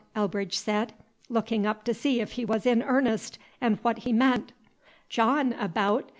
Elbridge 0.15 0.57
said, 0.57 0.93
looking 1.29 1.67
up 1.67 1.83
to 1.83 1.93
see 1.93 2.19
if 2.21 2.31
he 2.31 2.43
was 2.43 2.65
in 2.65 2.81
earnest, 2.81 3.37
and 3.61 3.77
what 3.83 3.99
he 3.99 4.11
meant. 4.11 4.51
"Jawin' 5.09 5.53
abaout? 5.53 6.07